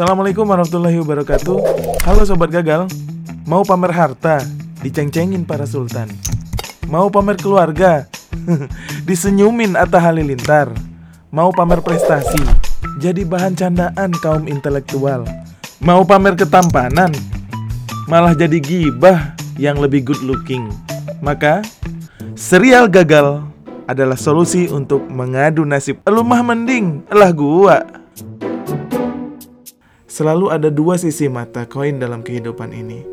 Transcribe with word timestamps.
Assalamualaikum 0.00 0.48
warahmatullahi 0.48 0.96
wabarakatuh 1.04 1.56
Halo 2.08 2.24
Sobat 2.24 2.48
Gagal 2.48 2.88
Mau 3.44 3.60
pamer 3.68 3.92
harta? 3.92 4.40
Diceng-cengin 4.80 5.44
para 5.44 5.68
sultan 5.68 6.08
Mau 6.88 7.12
pamer 7.12 7.36
keluarga? 7.36 8.08
Disenyumin 9.04 9.76
Atta 9.76 10.00
Halilintar 10.00 10.72
Mau 11.28 11.52
pamer 11.52 11.84
prestasi? 11.84 12.40
Jadi 12.96 13.28
bahan 13.28 13.52
candaan 13.52 14.16
kaum 14.24 14.48
intelektual 14.48 15.28
Mau 15.84 16.00
pamer 16.08 16.32
ketampanan? 16.32 17.12
Malah 18.08 18.32
jadi 18.32 18.56
gibah 18.56 19.36
yang 19.60 19.84
lebih 19.84 20.00
good 20.00 20.24
looking 20.24 20.64
Maka 21.20 21.60
serial 22.40 22.88
gagal 22.88 23.44
adalah 23.84 24.16
solusi 24.16 24.64
untuk 24.72 25.04
mengadu 25.12 25.68
nasib 25.68 26.00
Elumah 26.08 26.40
mending, 26.40 27.04
elah 27.12 27.36
gua 27.36 27.99
Selalu 30.10 30.50
ada 30.50 30.74
dua 30.74 30.98
sisi 30.98 31.30
mata 31.30 31.62
koin 31.70 32.02
dalam 32.02 32.26
kehidupan 32.26 32.74
ini 32.74 33.06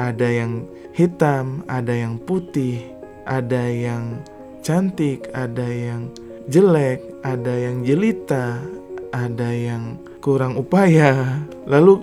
Ada 0.00 0.24
yang 0.24 0.64
hitam, 0.96 1.60
ada 1.68 1.92
yang 1.92 2.16
putih 2.16 2.80
Ada 3.28 3.68
yang 3.68 4.24
cantik, 4.64 5.28
ada 5.36 5.68
yang 5.68 6.08
jelek, 6.48 7.04
ada 7.20 7.52
yang 7.52 7.84
jelita 7.84 8.56
Ada 9.12 9.52
yang 9.52 10.00
kurang 10.24 10.56
upaya 10.56 11.44
Lalu 11.68 12.00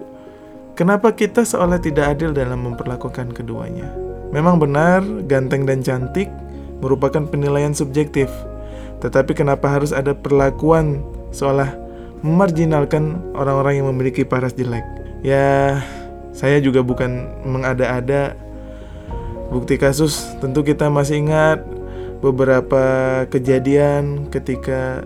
Kenapa 0.78 1.10
kita 1.10 1.42
seolah 1.42 1.82
tidak 1.82 2.14
adil 2.14 2.38
dalam 2.38 2.62
memperlakukan 2.62 3.34
keduanya? 3.34 3.90
Memang 4.30 4.62
benar, 4.62 5.02
ganteng 5.26 5.66
dan 5.66 5.82
cantik 5.82 6.30
merupakan 6.86 7.26
penilaian 7.26 7.74
subjektif. 7.74 8.30
Tetapi 9.02 9.34
kenapa 9.34 9.74
harus 9.74 9.90
ada 9.90 10.14
perlakuan 10.14 11.02
seolah 11.34 11.87
memarginalkan 12.22 13.20
orang-orang 13.38 13.82
yang 13.82 13.88
memiliki 13.90 14.26
paras 14.26 14.54
jelek? 14.54 14.84
Ya, 15.26 15.82
saya 16.34 16.62
juga 16.62 16.86
bukan 16.86 17.30
mengada-ada 17.46 18.38
bukti 19.50 19.80
kasus. 19.82 20.38
Tentu 20.38 20.62
kita 20.62 20.90
masih 20.94 21.26
ingat 21.26 21.66
beberapa 22.22 23.26
kejadian 23.30 24.30
ketika 24.34 25.06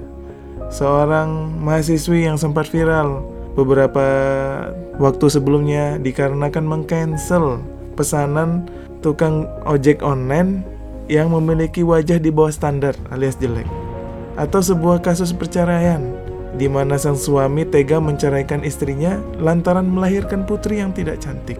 seorang 0.71 1.51
mahasiswi 1.59 2.27
yang 2.27 2.39
sempat 2.39 2.71
viral 2.71 3.27
beberapa 3.59 4.05
waktu 4.95 5.27
sebelumnya 5.27 5.99
dikarenakan 5.99 6.63
mengcancel 6.63 7.59
pesanan 7.99 8.71
tukang 9.03 9.43
ojek 9.67 9.99
online 9.99 10.63
yang 11.11 11.27
memiliki 11.35 11.83
wajah 11.83 12.15
di 12.15 12.31
bawah 12.31 12.55
standar 12.55 12.95
alias 13.11 13.35
jelek 13.35 13.67
atau 14.39 14.63
sebuah 14.63 15.03
kasus 15.03 15.35
perceraian 15.35 15.99
di 16.55 16.67
mana 16.67 16.99
sang 16.99 17.15
suami 17.15 17.63
tega 17.63 18.03
menceraikan 18.03 18.63
istrinya 18.67 19.19
lantaran 19.39 19.87
melahirkan 19.87 20.43
putri 20.43 20.83
yang 20.83 20.91
tidak 20.91 21.23
cantik. 21.23 21.57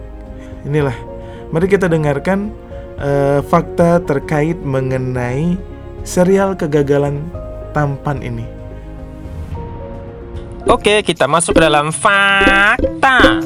Inilah, 0.68 0.94
mari 1.50 1.66
kita 1.66 1.88
dengarkan 1.88 2.52
uh, 3.00 3.40
fakta 3.46 4.04
terkait 4.04 4.60
mengenai 4.60 5.56
serial 6.04 6.54
kegagalan 6.54 7.24
tampan 7.72 8.20
ini. 8.20 8.46
Oke, 10.68 11.02
kita 11.02 11.26
masuk 11.26 11.58
ke 11.58 11.62
dalam 11.66 11.90
fakta. 11.90 13.42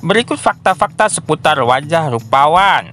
Berikut 0.00 0.40
fakta-fakta 0.40 1.12
seputar 1.12 1.60
wajah 1.60 2.08
rupawan. 2.16 2.88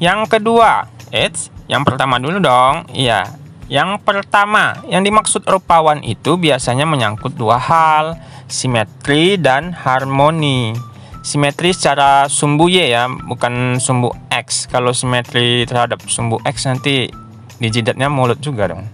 Yang 0.00 0.40
kedua, 0.40 0.88
eits, 1.12 1.52
yang 1.68 1.84
pertama 1.84 2.16
dulu 2.16 2.40
dong. 2.40 2.88
Iya, 2.96 3.36
yang 3.66 3.98
pertama, 3.98 4.78
yang 4.86 5.02
dimaksud 5.02 5.42
rupawan 5.42 5.98
itu 6.06 6.38
biasanya 6.38 6.86
menyangkut 6.86 7.34
dua 7.34 7.58
hal, 7.58 8.14
simetri 8.46 9.34
dan 9.38 9.74
harmoni. 9.74 10.74
Simetri 11.26 11.74
secara 11.74 12.30
sumbu 12.30 12.70
Y 12.70 12.94
ya, 12.94 13.10
bukan 13.10 13.82
sumbu 13.82 14.14
X. 14.30 14.70
Kalau 14.70 14.94
simetri 14.94 15.66
terhadap 15.66 15.98
sumbu 16.06 16.38
X 16.46 16.70
nanti 16.70 17.10
di 17.58 17.68
jidatnya 17.72 18.06
mulut 18.06 18.38
juga 18.38 18.70
dong. 18.70 18.86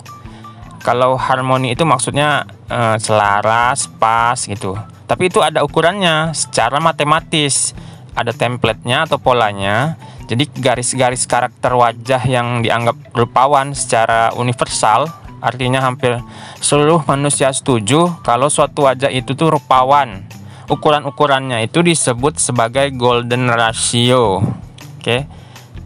Kalau 0.81 1.21
harmoni 1.21 1.77
itu 1.77 1.84
maksudnya 1.84 2.49
uh, 2.72 2.97
selaras, 2.97 3.87
pas 4.00 4.41
gitu. 4.41 4.75
Tapi 5.05 5.28
itu 5.28 5.44
ada 5.44 5.61
ukurannya 5.61 6.32
secara 6.32 6.81
matematis. 6.81 7.77
Ada 8.16 8.32
templatenya 8.32 9.09
atau 9.09 9.21
polanya. 9.21 10.00
Jadi 10.32 10.48
garis-garis 10.48 11.28
karakter 11.28 11.76
wajah 11.76 12.25
yang 12.25 12.65
dianggap 12.65 12.97
rupawan 13.12 13.76
secara 13.76 14.32
universal 14.32 15.12
artinya 15.44 15.84
hampir 15.84 16.16
seluruh 16.62 17.04
manusia 17.04 17.53
setuju 17.53 18.16
kalau 18.25 18.48
suatu 18.48 18.88
wajah 18.88 19.12
itu 19.12 19.37
tuh 19.37 19.53
rupawan. 19.53 20.25
Ukuran-ukurannya 20.72 21.69
itu 21.69 21.84
disebut 21.84 22.41
sebagai 22.41 22.88
golden 22.97 23.53
ratio. 23.53 24.41
Oke. 24.41 25.04
Okay? 25.04 25.20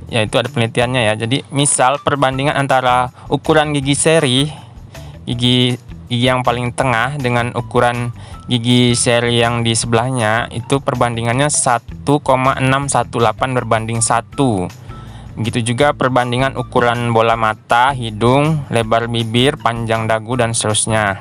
Ya 0.07 0.23
itu 0.23 0.39
ada 0.39 0.47
penelitiannya 0.47 1.03
ya. 1.11 1.15
Jadi 1.19 1.43
misal 1.51 1.99
perbandingan 1.99 2.55
antara 2.55 3.11
ukuran 3.27 3.75
gigi 3.75 3.99
seri 3.99 4.47
gigi 5.27 5.75
gigi 6.07 6.23
yang 6.31 6.47
paling 6.47 6.71
tengah 6.71 7.19
dengan 7.19 7.51
ukuran 7.59 8.15
gigi 8.47 8.95
seri 8.95 9.43
yang 9.43 9.67
di 9.67 9.75
sebelahnya 9.75 10.47
itu 10.55 10.79
perbandingannya 10.79 11.51
1,618 11.51 12.07
berbanding 13.35 13.99
1 13.99 14.87
Begitu 15.37 15.77
juga 15.77 15.93
perbandingan 15.93 16.57
ukuran 16.57 17.13
bola 17.13 17.37
mata, 17.37 17.93
hidung, 17.93 18.65
lebar 18.73 19.05
bibir, 19.13 19.61
panjang 19.61 20.09
dagu, 20.09 20.33
dan 20.33 20.57
seterusnya. 20.57 21.21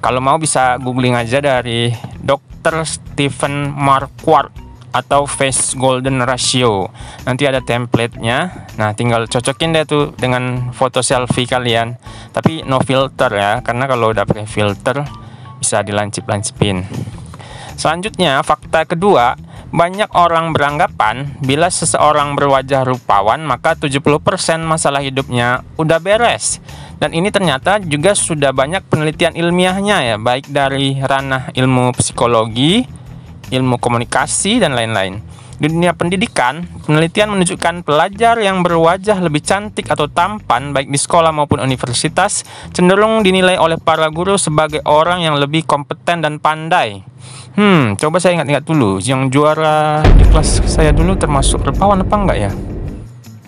Kalau 0.00 0.24
mau 0.24 0.40
bisa 0.40 0.80
googling 0.80 1.12
aja 1.12 1.44
dari 1.44 1.92
Dr. 2.24 2.88
Stephen 2.88 3.68
Marquardt 3.68 4.56
atau 4.96 5.28
face 5.28 5.76
golden 5.76 6.24
ratio. 6.24 6.88
Nanti 7.28 7.44
ada 7.44 7.60
templatenya. 7.60 8.66
Nah, 8.80 8.96
tinggal 8.96 9.28
cocokin 9.28 9.76
deh 9.76 9.84
tuh 9.84 10.16
dengan 10.16 10.72
foto 10.72 11.04
selfie 11.04 11.44
kalian. 11.44 12.00
Tapi 12.32 12.64
no 12.64 12.80
filter 12.80 13.28
ya, 13.28 13.52
karena 13.60 13.84
kalau 13.84 14.08
udah 14.08 14.24
pakai 14.24 14.48
filter 14.48 15.04
bisa 15.60 15.84
dilancip-lancipin. 15.84 16.88
Selanjutnya, 17.76 18.40
fakta 18.44 18.84
kedua, 18.84 19.40
banyak 19.70 20.12
orang 20.12 20.50
beranggapan 20.50 21.38
bila 21.40 21.70
seseorang 21.70 22.34
berwajah 22.34 22.82
rupawan 22.84 23.40
maka 23.40 23.78
70% 23.78 24.02
masalah 24.66 25.00
hidupnya 25.00 25.62
udah 25.78 25.96
beres. 26.02 26.58
Dan 27.00 27.16
ini 27.16 27.32
ternyata 27.32 27.80
juga 27.80 28.12
sudah 28.12 28.52
banyak 28.52 28.84
penelitian 28.90 29.32
ilmiahnya 29.32 29.96
ya, 30.04 30.16
baik 30.20 30.52
dari 30.52 31.00
ranah 31.00 31.48
ilmu 31.56 31.96
psikologi, 31.96 32.84
ilmu 33.48 33.80
komunikasi, 33.80 34.60
dan 34.60 34.76
lain-lain. 34.76 35.39
Di 35.60 35.68
dunia 35.68 35.92
pendidikan, 35.92 36.64
penelitian 36.88 37.36
menunjukkan 37.36 37.84
pelajar 37.84 38.40
yang 38.40 38.64
berwajah 38.64 39.20
lebih 39.20 39.44
cantik 39.44 39.92
atau 39.92 40.08
tampan 40.08 40.72
baik 40.72 40.88
di 40.88 40.96
sekolah 40.96 41.36
maupun 41.36 41.60
universitas 41.60 42.48
cenderung 42.72 43.20
dinilai 43.20 43.60
oleh 43.60 43.76
para 43.76 44.08
guru 44.08 44.40
sebagai 44.40 44.80
orang 44.88 45.20
yang 45.20 45.36
lebih 45.36 45.68
kompeten 45.68 46.24
dan 46.24 46.40
pandai. 46.40 47.04
Hmm, 47.60 47.92
coba 48.00 48.16
saya 48.16 48.40
ingat-ingat 48.40 48.64
dulu, 48.64 49.04
yang 49.04 49.28
juara 49.28 50.00
di 50.16 50.24
kelas 50.32 50.64
saya 50.64 50.96
dulu 50.96 51.20
termasuk 51.20 51.60
rupawan 51.60 52.00
apa 52.00 52.14
enggak 52.16 52.38
ya? 52.40 52.50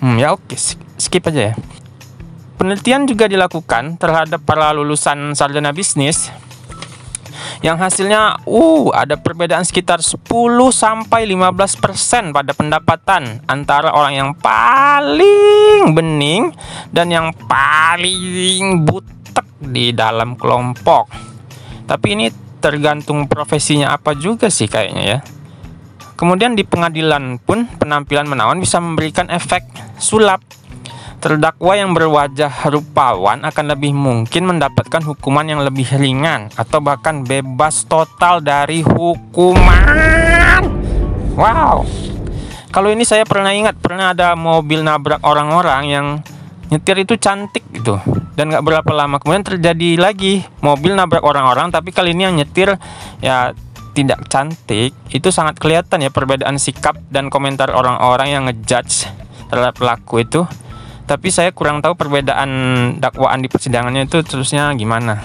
Hmm, 0.04 0.20
ya 0.20 0.36
oke, 0.36 0.52
skip 1.00 1.24
aja 1.32 1.48
ya. 1.48 1.54
Penelitian 2.60 3.08
juga 3.08 3.24
dilakukan 3.24 3.96
terhadap 3.96 4.44
para 4.44 4.68
lulusan 4.76 5.32
sarjana 5.32 5.72
bisnis 5.72 6.28
yang 7.62 7.78
hasilnya 7.78 8.42
uh 8.46 8.84
ada 8.94 9.14
perbedaan 9.18 9.62
sekitar 9.62 10.02
10 10.02 10.18
sampai 10.72 11.26
15% 11.28 12.34
pada 12.34 12.52
pendapatan 12.52 13.42
antara 13.46 13.94
orang 13.94 14.14
yang 14.14 14.30
paling 14.34 15.94
bening 15.94 16.50
dan 16.90 17.10
yang 17.10 17.30
paling 17.46 18.82
butek 18.82 19.46
di 19.62 19.94
dalam 19.94 20.34
kelompok. 20.34 21.06
Tapi 21.86 22.06
ini 22.14 22.26
tergantung 22.62 23.26
profesinya 23.26 23.90
apa 23.94 24.14
juga 24.14 24.46
sih 24.46 24.70
kayaknya 24.70 25.04
ya. 25.04 25.18
Kemudian 26.14 26.54
di 26.54 26.62
pengadilan 26.62 27.42
pun 27.42 27.66
penampilan 27.66 28.30
menawan 28.30 28.62
bisa 28.62 28.78
memberikan 28.78 29.26
efek 29.26 29.66
sulap 29.98 30.38
Terdakwa 31.22 31.78
yang 31.78 31.94
berwajah 31.94 32.50
rupawan 32.66 33.46
akan 33.46 33.64
lebih 33.70 33.94
mungkin 33.94 34.42
mendapatkan 34.42 35.06
hukuman 35.06 35.46
yang 35.46 35.62
lebih 35.62 35.86
ringan 35.94 36.50
atau 36.58 36.82
bahkan 36.82 37.22
bebas 37.22 37.86
total 37.86 38.42
dari 38.42 38.82
hukuman. 38.82 40.66
Wow. 41.38 41.86
Kalau 42.74 42.90
ini 42.90 43.06
saya 43.06 43.22
pernah 43.22 43.54
ingat 43.54 43.78
pernah 43.78 44.10
ada 44.10 44.34
mobil 44.34 44.82
nabrak 44.82 45.22
orang-orang 45.22 45.82
yang 45.86 46.06
nyetir 46.74 47.06
itu 47.06 47.14
cantik 47.14 47.62
gitu 47.70 48.02
dan 48.34 48.50
nggak 48.50 48.64
berapa 48.64 48.90
lama 48.96 49.20
kemudian 49.20 49.44
terjadi 49.44 50.00
lagi 50.00 50.40
mobil 50.64 50.96
nabrak 50.96 51.20
orang-orang 51.20 51.68
tapi 51.68 51.92
kali 51.92 52.16
ini 52.16 52.24
yang 52.24 52.34
nyetir 52.40 52.80
ya 53.20 53.52
tidak 53.92 54.24
cantik 54.32 54.96
itu 55.12 55.28
sangat 55.28 55.60
kelihatan 55.60 56.00
ya 56.00 56.08
perbedaan 56.08 56.56
sikap 56.56 56.96
dan 57.12 57.28
komentar 57.28 57.68
orang-orang 57.76 58.28
yang 58.32 58.42
ngejudge 58.48 59.04
terhadap 59.52 59.76
pelaku 59.76 60.24
itu 60.24 60.40
tapi 61.12 61.28
saya 61.28 61.52
kurang 61.52 61.84
tahu 61.84 61.92
perbedaan 61.92 62.48
dakwaan 62.96 63.44
di 63.44 63.52
persidangannya 63.52 64.08
itu 64.08 64.24
terusnya 64.24 64.72
gimana. 64.72 65.20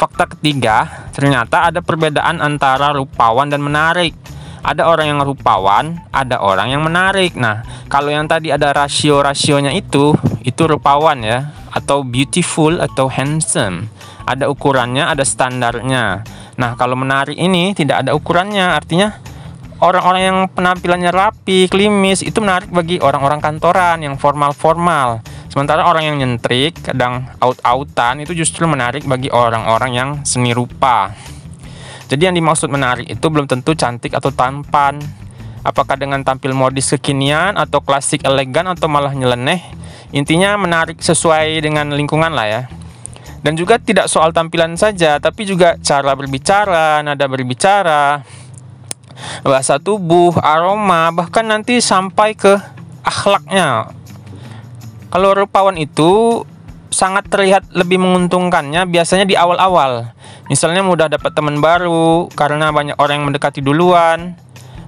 fakta 0.00 0.24
ketiga, 0.34 1.06
ternyata 1.12 1.68
ada 1.68 1.84
perbedaan 1.84 2.40
antara 2.40 2.96
rupawan 2.96 3.46
dan 3.46 3.60
menarik. 3.62 4.16
Ada 4.64 4.88
orang 4.88 5.14
yang 5.14 5.20
rupawan, 5.22 6.00
ada 6.10 6.42
orang 6.42 6.74
yang 6.74 6.82
menarik. 6.82 7.38
Nah, 7.38 7.62
kalau 7.86 8.10
yang 8.10 8.26
tadi 8.26 8.50
ada 8.50 8.72
rasio-rasionya 8.74 9.70
itu, 9.76 10.16
itu 10.42 10.62
rupawan 10.66 11.22
ya, 11.22 11.54
atau 11.70 12.02
beautiful 12.02 12.82
atau 12.82 13.06
handsome. 13.06 13.92
Ada 14.26 14.50
ukurannya, 14.50 15.06
ada 15.06 15.22
standarnya. 15.22 16.26
Nah, 16.58 16.70
kalau 16.74 16.98
menarik 16.98 17.38
ini 17.38 17.70
tidak 17.74 18.06
ada 18.06 18.10
ukurannya, 18.16 18.74
artinya 18.74 19.22
orang-orang 19.82 20.22
yang 20.22 20.38
penampilannya 20.46 21.10
rapi, 21.10 21.66
klimis 21.66 22.22
itu 22.22 22.38
menarik 22.38 22.70
bagi 22.70 23.02
orang-orang 23.02 23.42
kantoran 23.42 23.98
yang 23.98 24.14
formal-formal. 24.14 25.26
Sementara 25.50 25.84
orang 25.84 26.06
yang 26.06 26.16
nyentrik, 26.22 26.78
kadang 26.80 27.26
out-outan 27.42 28.22
itu 28.22 28.32
justru 28.32 28.64
menarik 28.70 29.02
bagi 29.04 29.28
orang-orang 29.28 29.90
yang 29.92 30.10
seni 30.22 30.54
rupa. 30.54 31.12
Jadi 32.06 32.30
yang 32.30 32.36
dimaksud 32.38 32.70
menarik 32.70 33.10
itu 33.10 33.26
belum 33.26 33.50
tentu 33.50 33.74
cantik 33.74 34.14
atau 34.14 34.30
tampan. 34.30 35.02
Apakah 35.66 35.98
dengan 35.98 36.22
tampil 36.22 36.54
modis 36.54 36.90
kekinian 36.94 37.58
atau 37.58 37.82
klasik 37.82 38.22
elegan 38.22 38.70
atau 38.70 38.86
malah 38.86 39.12
nyeleneh? 39.12 39.60
Intinya 40.14 40.54
menarik 40.56 41.02
sesuai 41.02 41.58
dengan 41.62 41.90
lingkungan 41.92 42.32
lah 42.32 42.46
ya. 42.46 42.62
Dan 43.42 43.58
juga 43.58 43.82
tidak 43.82 44.06
soal 44.06 44.30
tampilan 44.30 44.78
saja, 44.78 45.18
tapi 45.18 45.42
juga 45.42 45.74
cara 45.82 46.14
berbicara, 46.14 47.02
nada 47.02 47.26
berbicara, 47.26 48.22
bahasa 49.44 49.78
tubuh, 49.78 50.34
aroma, 50.40 51.10
bahkan 51.14 51.46
nanti 51.46 51.78
sampai 51.78 52.34
ke 52.34 52.58
akhlaknya 53.02 53.92
kalau 55.12 55.36
rupawan 55.36 55.76
itu 55.76 56.40
sangat 56.88 57.28
terlihat 57.28 57.68
lebih 57.76 58.00
menguntungkannya 58.00 58.88
biasanya 58.88 59.28
di 59.28 59.36
awal-awal. 59.36 60.08
Misalnya 60.48 60.80
mudah 60.80 61.12
dapat 61.12 61.36
teman 61.36 61.60
baru 61.60 62.32
karena 62.32 62.72
banyak 62.72 62.96
orang 62.96 63.20
yang 63.20 63.28
mendekati 63.28 63.60
duluan. 63.60 64.32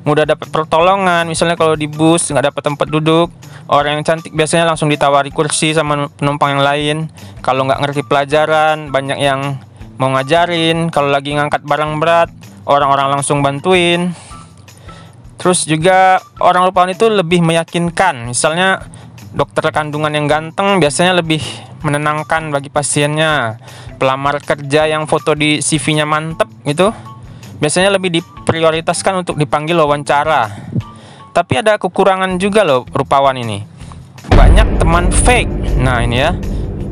Mudah 0.08 0.24
dapat 0.24 0.48
pertolongan, 0.48 1.28
misalnya 1.28 1.60
kalau 1.60 1.76
di 1.76 1.84
bus 1.88 2.32
nggak 2.32 2.52
dapat 2.52 2.62
tempat 2.72 2.88
duduk, 2.88 3.28
orang 3.68 4.00
yang 4.00 4.04
cantik 4.04 4.32
biasanya 4.32 4.68
langsung 4.68 4.88
ditawari 4.88 5.28
kursi 5.28 5.76
sama 5.76 6.08
penumpang 6.16 6.56
yang 6.56 6.64
lain. 6.64 6.96
Kalau 7.44 7.68
nggak 7.68 7.80
ngerti 7.84 8.02
pelajaran, 8.08 8.88
banyak 8.88 9.20
yang 9.20 9.60
mau 10.00 10.08
ngajarin. 10.12 10.88
Kalau 10.88 11.12
lagi 11.12 11.36
ngangkat 11.36 11.68
barang 11.68 12.00
berat, 12.00 12.32
orang-orang 12.64 13.20
langsung 13.20 13.40
bantuin. 13.40 14.12
Terus 15.40 15.68
juga 15.68 16.20
orang 16.40 16.68
rupawan 16.68 16.92
itu 16.92 17.08
lebih 17.08 17.44
meyakinkan. 17.44 18.28
Misalnya 18.32 18.80
dokter 19.34 19.68
kandungan 19.74 20.14
yang 20.14 20.30
ganteng 20.30 20.78
biasanya 20.80 21.20
lebih 21.20 21.42
menenangkan 21.84 22.48
bagi 22.48 22.72
pasiennya. 22.72 23.60
Pelamar 24.00 24.40
kerja 24.40 24.88
yang 24.88 25.04
foto 25.04 25.36
di 25.36 25.62
CV-nya 25.62 26.08
mantep 26.08 26.50
gitu, 26.66 26.90
biasanya 27.62 27.94
lebih 27.94 28.20
diprioritaskan 28.20 29.22
untuk 29.22 29.38
dipanggil 29.38 29.78
wawancara. 29.78 30.50
Tapi 31.34 31.52
ada 31.58 31.76
kekurangan 31.78 32.38
juga 32.38 32.62
loh 32.62 32.86
rupawan 32.90 33.34
ini. 33.34 33.66
Banyak 34.30 34.78
teman 34.78 35.10
fake. 35.10 35.78
Nah, 35.82 36.00
ini 36.02 36.16
ya. 36.22 36.30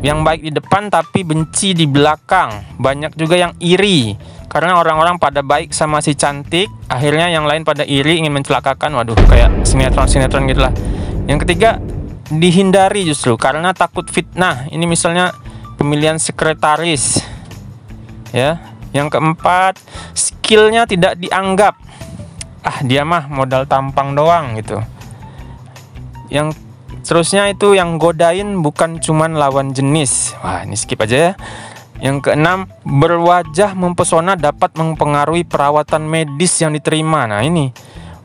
Yang 0.03 0.19
baik 0.27 0.41
di 0.43 0.51
depan 0.51 0.91
tapi 0.91 1.23
benci 1.23 1.79
di 1.79 1.87
belakang. 1.87 2.75
Banyak 2.75 3.15
juga 3.15 3.39
yang 3.39 3.55
iri. 3.63 4.19
Karena 4.53 4.77
orang-orang 4.77 5.17
pada 5.17 5.41
baik 5.41 5.73
sama 5.73 6.05
si 6.05 6.13
cantik, 6.13 6.69
akhirnya 6.85 7.33
yang 7.33 7.49
lain 7.49 7.65
pada 7.65 7.89
iri 7.89 8.21
ingin 8.21 8.37
mencelakakan. 8.37 8.93
Waduh, 8.93 9.17
kayak 9.25 9.65
sinetron-sinetron 9.65 10.45
gitulah. 10.45 10.77
Yang 11.25 11.49
ketiga, 11.49 11.81
dihindari 12.29 13.09
justru 13.09 13.41
karena 13.41 13.73
takut 13.73 14.05
fitnah. 14.13 14.69
Ini 14.69 14.85
misalnya 14.85 15.33
pemilihan 15.81 16.21
sekretaris. 16.21 17.25
Ya. 18.37 18.77
Yang 18.93 19.17
keempat, 19.17 19.81
skillnya 20.13 20.85
tidak 20.85 21.17
dianggap. 21.17 21.81
Ah, 22.61 22.85
dia 22.85 23.09
mah 23.09 23.33
modal 23.33 23.65
tampang 23.65 24.13
doang 24.13 24.61
gitu. 24.61 24.85
Yang 26.29 26.61
terusnya 27.09 27.49
itu 27.49 27.73
yang 27.73 27.97
godain 27.97 28.61
bukan 28.61 29.01
cuman 29.01 29.33
lawan 29.33 29.73
jenis. 29.73 30.37
Wah, 30.45 30.61
ini 30.69 30.77
skip 30.77 31.01
aja 31.01 31.17
ya. 31.17 31.33
Yang 32.03 32.27
keenam, 32.27 32.67
berwajah 32.83 33.79
mempesona 33.79 34.35
dapat 34.35 34.75
mempengaruhi 34.75 35.47
perawatan 35.47 36.03
medis 36.03 36.59
yang 36.59 36.75
diterima. 36.75 37.31
Nah, 37.31 37.47
ini 37.47 37.71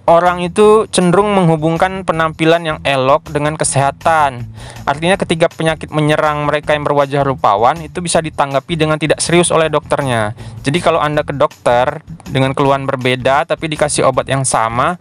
orang 0.08 0.40
itu 0.42 0.88
cenderung 0.88 1.36
menghubungkan 1.36 2.08
penampilan 2.08 2.64
yang 2.64 2.80
elok 2.82 3.30
dengan 3.30 3.60
kesehatan. 3.60 4.50
Artinya 4.88 5.20
ketika 5.20 5.52
penyakit 5.52 5.92
menyerang 5.92 6.48
mereka 6.48 6.72
yang 6.72 6.88
berwajah 6.88 7.28
rupawan 7.28 7.84
itu 7.84 8.00
bisa 8.00 8.24
ditanggapi 8.24 8.80
dengan 8.80 8.96
tidak 8.96 9.20
serius 9.20 9.52
oleh 9.52 9.68
dokternya. 9.68 10.32
Jadi 10.64 10.80
kalau 10.80 11.04
Anda 11.04 11.28
ke 11.28 11.36
dokter 11.36 12.02
dengan 12.32 12.56
keluhan 12.56 12.88
berbeda 12.88 13.44
tapi 13.44 13.68
dikasih 13.68 14.08
obat 14.08 14.32
yang 14.32 14.48
sama, 14.48 14.96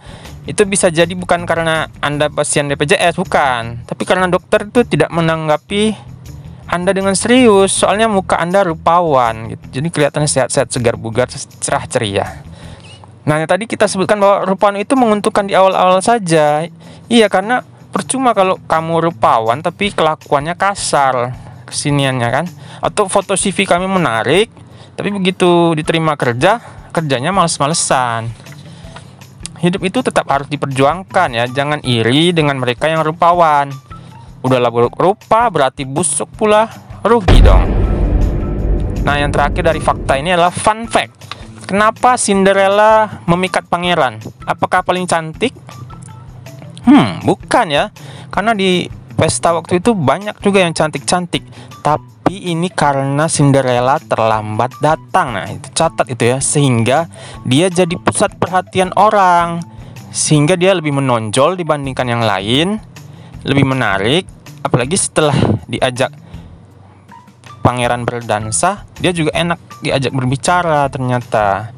itu 0.44 0.67
bisa 0.67 0.90
jadi 0.90 1.14
bukan 1.14 1.46
karena 1.46 1.87
Anda 2.02 2.26
pasien 2.26 2.67
BPJS, 2.67 3.17
bukan. 3.17 3.87
Tapi 3.87 4.02
karena 4.02 4.26
dokter 4.26 4.67
itu 4.67 4.82
tidak 4.82 5.14
menanggapi 5.14 6.15
anda 6.76 6.93
dengan 6.93 7.17
serius, 7.17 7.73
soalnya 7.73 8.05
muka 8.05 8.37
Anda 8.37 8.61
rupawan 8.61 9.56
gitu. 9.56 9.81
Jadi 9.81 9.88
kelihatannya 9.88 10.28
sehat-sehat, 10.28 10.69
segar 10.69 11.00
bugar, 11.00 11.25
cerah 11.32 11.88
ceria. 11.88 12.44
Nah, 13.25 13.40
yang 13.40 13.49
tadi 13.49 13.64
kita 13.64 13.88
sebutkan 13.88 14.20
bahwa 14.20 14.44
rupawan 14.44 14.76
itu 14.76 14.93
menguntungkan 14.93 15.49
di 15.49 15.56
awal-awal 15.56 16.05
saja. 16.05 16.69
Iya, 17.08 17.26
karena 17.32 17.64
percuma 17.90 18.37
kalau 18.37 18.61
kamu 18.69 19.08
rupawan 19.08 19.64
tapi 19.64 19.88
kelakuannya 19.96 20.52
kasar 20.52 21.32
kesiniannya 21.67 22.28
kan. 22.28 22.46
Atau 22.84 23.08
foto 23.08 23.34
CV 23.34 23.64
kami 23.64 23.88
menarik, 23.88 24.52
tapi 24.94 25.08
begitu 25.11 25.73
diterima 25.73 26.14
kerja, 26.14 26.61
kerjanya 26.93 27.32
males-malesan. 27.32 28.28
Hidup 29.64 29.81
itu 29.88 30.05
tetap 30.05 30.28
harus 30.28 30.46
diperjuangkan 30.52 31.28
ya, 31.32 31.44
jangan 31.49 31.81
iri 31.82 32.37
dengan 32.37 32.61
mereka 32.61 32.87
yang 32.87 33.00
rupawan. 33.00 33.85
Udahlah 34.46 34.70
buruk 34.70 34.94
rupa 34.94 35.50
berarti 35.50 35.82
busuk 35.82 36.31
pula, 36.38 36.70
rugi 37.02 37.43
dong. 37.43 37.66
Nah, 39.02 39.19
yang 39.19 39.34
terakhir 39.34 39.66
dari 39.66 39.82
fakta 39.82 40.19
ini 40.19 40.34
adalah 40.34 40.54
fun 40.54 40.87
fact. 40.87 41.14
Kenapa 41.66 42.14
Cinderella 42.14 43.22
memikat 43.26 43.66
pangeran? 43.66 44.22
Apakah 44.46 44.87
paling 44.87 45.02
cantik? 45.10 45.50
Hmm, 46.87 47.19
bukan 47.26 47.66
ya. 47.70 47.90
Karena 48.31 48.54
di 48.54 48.87
pesta 49.19 49.50
waktu 49.50 49.82
itu 49.82 49.98
banyak 49.98 50.38
juga 50.38 50.62
yang 50.62 50.70
cantik-cantik. 50.70 51.42
Tapi 51.82 52.54
ini 52.54 52.70
karena 52.70 53.26
Cinderella 53.26 53.99
terlambat 53.99 54.78
datang. 54.78 55.34
Nah, 55.34 55.50
itu 55.50 55.75
catat 55.75 56.06
itu 56.06 56.22
ya. 56.22 56.38
Sehingga 56.38 57.10
dia 57.42 57.66
jadi 57.66 57.99
pusat 57.99 58.38
perhatian 58.38 58.94
orang. 58.94 59.58
Sehingga 60.14 60.54
dia 60.54 60.70
lebih 60.70 60.94
menonjol 60.94 61.59
dibandingkan 61.59 62.06
yang 62.06 62.23
lain. 62.23 62.78
Lebih 63.42 63.66
menarik. 63.66 64.36
Apalagi 64.66 64.99
setelah 64.99 65.38
diajak 65.70 66.11
pangeran 67.62 68.02
berdansa, 68.02 68.82
dia 68.99 69.14
juga 69.14 69.30
enak 69.30 69.62
diajak 69.78 70.11
berbicara 70.11 70.90
ternyata. 70.90 71.70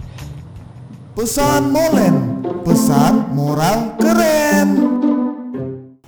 Pesan 1.12 1.68
molen, 1.68 2.40
pesan 2.64 3.28
moral 3.36 3.92
keren. 4.00 4.68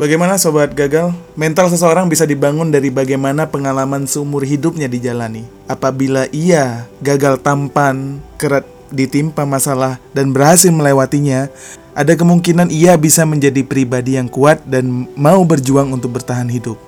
Bagaimana 0.00 0.40
sobat 0.40 0.72
gagal? 0.72 1.12
Mental 1.36 1.68
seseorang 1.68 2.08
bisa 2.08 2.24
dibangun 2.24 2.72
dari 2.72 2.88
bagaimana 2.88 3.44
pengalaman 3.44 4.08
seumur 4.08 4.40
hidupnya 4.48 4.88
dijalani. 4.88 5.44
Apabila 5.68 6.32
ia 6.32 6.88
gagal 7.04 7.44
tampan, 7.44 8.24
kerat 8.40 8.64
ditimpa 8.88 9.44
masalah 9.44 10.00
dan 10.16 10.32
berhasil 10.32 10.72
melewatinya, 10.72 11.52
ada 12.00 12.16
kemungkinan 12.16 12.72
ia 12.72 12.96
bisa 12.96 13.28
menjadi 13.28 13.60
pribadi 13.60 14.16
yang 14.16 14.32
kuat 14.32 14.64
dan 14.64 15.04
mau 15.20 15.44
berjuang 15.44 15.92
untuk 15.92 16.16
bertahan 16.16 16.48
hidup. 16.48 16.80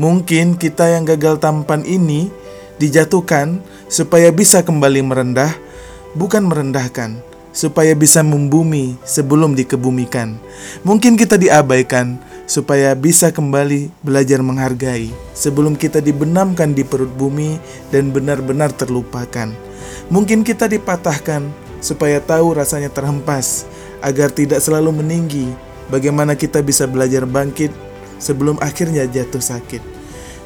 Mungkin 0.00 0.56
kita 0.56 0.96
yang 0.96 1.04
gagal 1.04 1.44
tampan 1.44 1.84
ini 1.84 2.32
dijatuhkan 2.80 3.60
supaya 3.92 4.32
bisa 4.32 4.64
kembali 4.64 5.04
merendah, 5.04 5.52
bukan 6.16 6.48
merendahkan, 6.48 7.20
supaya 7.52 7.92
bisa 7.92 8.24
membumi 8.24 8.96
sebelum 9.04 9.52
dikebumikan. 9.52 10.40
Mungkin 10.88 11.20
kita 11.20 11.36
diabaikan 11.36 12.16
supaya 12.48 12.96
bisa 12.96 13.28
kembali 13.28 13.92
belajar 14.00 14.40
menghargai 14.40 15.12
sebelum 15.36 15.76
kita 15.76 16.00
dibenamkan 16.00 16.72
di 16.72 16.80
perut 16.80 17.12
bumi 17.12 17.60
dan 17.92 18.08
benar-benar 18.08 18.72
terlupakan. 18.72 19.52
Mungkin 20.08 20.48
kita 20.48 20.64
dipatahkan 20.64 21.44
supaya 21.84 22.24
tahu 22.24 22.56
rasanya 22.56 22.88
terhempas 22.88 23.68
agar 24.06 24.30
tidak 24.30 24.62
selalu 24.62 25.02
meninggi. 25.02 25.50
Bagaimana 25.90 26.38
kita 26.38 26.62
bisa 26.62 26.86
belajar 26.86 27.26
bangkit 27.26 27.74
sebelum 28.22 28.58
akhirnya 28.62 29.06
jatuh 29.10 29.42
sakit. 29.42 29.82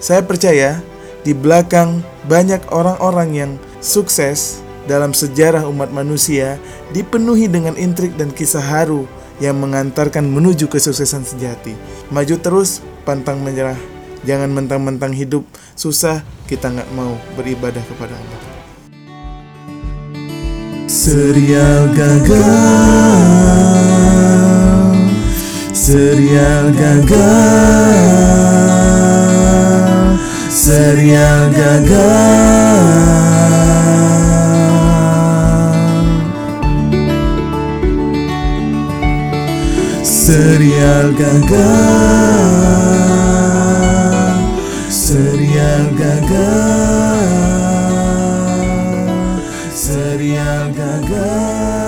Saya 0.00 0.24
percaya 0.24 0.80
di 1.20 1.36
belakang 1.36 2.00
banyak 2.24 2.64
orang-orang 2.72 3.30
yang 3.36 3.52
sukses 3.84 4.64
dalam 4.88 5.12
sejarah 5.12 5.68
umat 5.68 5.92
manusia 5.92 6.56
dipenuhi 6.96 7.46
dengan 7.46 7.76
intrik 7.76 8.16
dan 8.16 8.32
kisah 8.32 8.64
haru 8.64 9.04
yang 9.40 9.56
mengantarkan 9.56 10.24
menuju 10.24 10.68
kesuksesan 10.68 11.24
sejati. 11.24 11.76
Maju 12.12 12.36
terus, 12.40 12.84
pantang 13.08 13.40
menyerah. 13.40 13.78
Jangan 14.28 14.52
mentang-mentang 14.52 15.16
hidup 15.16 15.48
susah, 15.72 16.20
kita 16.44 16.68
nggak 16.68 16.92
mau 16.92 17.16
beribadah 17.40 17.80
kepada 17.88 18.12
Allah. 18.12 18.49
Serial 21.00 21.96
gagal. 21.96 22.36
Serial 25.72 26.76
gagal. 26.76 27.16
Serial 30.52 31.48
gagal. 31.56 33.00
Serial 40.04 41.16
gagal. 41.16 41.64
Serial 44.92 45.96
gagal 45.96 46.89
Serial 50.30 50.70
gagal 50.78 51.79